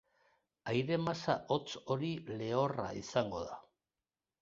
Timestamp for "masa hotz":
1.09-1.69